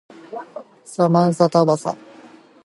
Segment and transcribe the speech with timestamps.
[0.83, 1.95] サマンサタバサ